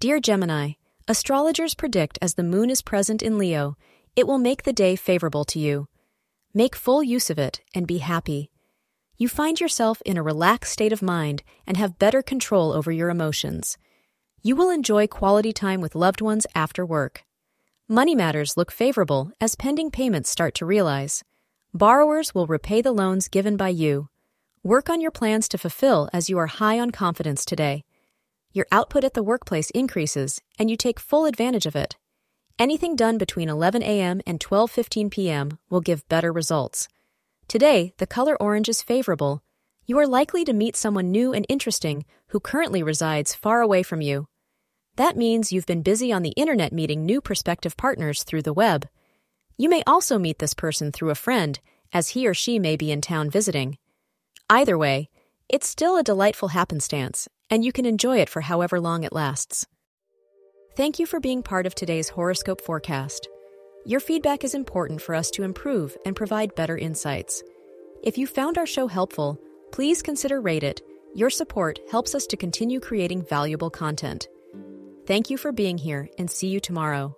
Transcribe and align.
Dear 0.00 0.18
Gemini, 0.18 0.72
astrologers 1.08 1.74
predict 1.74 2.18
as 2.22 2.32
the 2.32 2.42
moon 2.42 2.70
is 2.70 2.80
present 2.80 3.20
in 3.20 3.36
Leo, 3.36 3.76
it 4.16 4.26
will 4.26 4.38
make 4.38 4.62
the 4.62 4.72
day 4.72 4.96
favorable 4.96 5.44
to 5.44 5.58
you. 5.58 5.88
Make 6.54 6.74
full 6.74 7.02
use 7.02 7.28
of 7.28 7.38
it 7.38 7.60
and 7.74 7.86
be 7.86 7.98
happy. 7.98 8.50
You 9.18 9.28
find 9.28 9.60
yourself 9.60 10.00
in 10.06 10.16
a 10.16 10.22
relaxed 10.22 10.72
state 10.72 10.94
of 10.94 11.02
mind 11.02 11.42
and 11.66 11.76
have 11.76 11.98
better 11.98 12.22
control 12.22 12.72
over 12.72 12.90
your 12.90 13.10
emotions. 13.10 13.76
You 14.40 14.56
will 14.56 14.70
enjoy 14.70 15.06
quality 15.06 15.52
time 15.52 15.82
with 15.82 15.94
loved 15.94 16.22
ones 16.22 16.46
after 16.54 16.86
work. 16.86 17.24
Money 17.86 18.14
matters 18.14 18.56
look 18.56 18.72
favorable 18.72 19.32
as 19.38 19.54
pending 19.54 19.90
payments 19.90 20.30
start 20.30 20.54
to 20.54 20.64
realize. 20.64 21.24
Borrowers 21.74 22.34
will 22.34 22.46
repay 22.46 22.80
the 22.80 22.92
loans 22.92 23.28
given 23.28 23.58
by 23.58 23.68
you. 23.68 24.08
Work 24.62 24.88
on 24.88 25.02
your 25.02 25.10
plans 25.10 25.46
to 25.50 25.58
fulfill 25.58 26.08
as 26.10 26.30
you 26.30 26.38
are 26.38 26.46
high 26.46 26.80
on 26.80 26.90
confidence 26.90 27.44
today. 27.44 27.84
Your 28.52 28.66
output 28.72 29.04
at 29.04 29.14
the 29.14 29.22
workplace 29.22 29.70
increases 29.70 30.40
and 30.58 30.68
you 30.68 30.76
take 30.76 30.98
full 30.98 31.24
advantage 31.26 31.66
of 31.66 31.76
it. 31.76 31.96
Anything 32.58 32.96
done 32.96 33.16
between 33.16 33.48
11 33.48 33.82
a.m. 33.82 34.20
and 34.26 34.40
12:15 34.40 35.10
p.m. 35.10 35.58
will 35.70 35.80
give 35.80 36.08
better 36.08 36.32
results. 36.32 36.88
Today, 37.48 37.94
the 37.98 38.06
color 38.06 38.36
orange 38.42 38.68
is 38.68 38.82
favorable. 38.82 39.42
You 39.86 39.98
are 39.98 40.06
likely 40.06 40.44
to 40.44 40.52
meet 40.52 40.76
someone 40.76 41.10
new 41.10 41.32
and 41.32 41.46
interesting 41.48 42.04
who 42.28 42.40
currently 42.40 42.82
resides 42.82 43.34
far 43.34 43.60
away 43.60 43.82
from 43.82 44.00
you. 44.00 44.26
That 44.96 45.16
means 45.16 45.52
you've 45.52 45.66
been 45.66 45.82
busy 45.82 46.12
on 46.12 46.22
the 46.22 46.36
internet 46.36 46.72
meeting 46.72 47.06
new 47.06 47.20
prospective 47.20 47.76
partners 47.76 48.24
through 48.24 48.42
the 48.42 48.52
web. 48.52 48.88
You 49.56 49.68
may 49.68 49.82
also 49.86 50.18
meet 50.18 50.38
this 50.38 50.54
person 50.54 50.92
through 50.92 51.10
a 51.10 51.14
friend, 51.14 51.58
as 51.92 52.10
he 52.10 52.26
or 52.26 52.34
she 52.34 52.58
may 52.58 52.76
be 52.76 52.90
in 52.90 53.00
town 53.00 53.30
visiting. 53.30 53.78
Either 54.48 54.76
way, 54.76 55.08
it's 55.52 55.66
still 55.66 55.96
a 55.96 56.04
delightful 56.04 56.48
happenstance, 56.48 57.28
and 57.50 57.64
you 57.64 57.72
can 57.72 57.84
enjoy 57.84 58.18
it 58.18 58.28
for 58.28 58.40
however 58.40 58.80
long 58.80 59.02
it 59.02 59.12
lasts. 59.12 59.66
Thank 60.76 61.00
you 61.00 61.06
for 61.06 61.18
being 61.18 61.42
part 61.42 61.66
of 61.66 61.74
today's 61.74 62.08
horoscope 62.08 62.60
forecast. 62.60 63.28
Your 63.84 63.98
feedback 63.98 64.44
is 64.44 64.54
important 64.54 65.02
for 65.02 65.12
us 65.12 65.28
to 65.32 65.42
improve 65.42 65.96
and 66.06 66.14
provide 66.14 66.54
better 66.54 66.78
insights. 66.78 67.42
If 68.04 68.16
you 68.16 68.28
found 68.28 68.58
our 68.58 68.66
show 68.66 68.86
helpful, 68.86 69.40
please 69.72 70.02
consider 70.02 70.40
rate 70.40 70.62
it. 70.62 70.82
Your 71.16 71.30
support 71.30 71.80
helps 71.90 72.14
us 72.14 72.26
to 72.28 72.36
continue 72.36 72.78
creating 72.78 73.24
valuable 73.24 73.70
content. 73.70 74.28
Thank 75.04 75.30
you 75.30 75.36
for 75.36 75.50
being 75.50 75.78
here 75.78 76.08
and 76.16 76.30
see 76.30 76.46
you 76.46 76.60
tomorrow. 76.60 77.16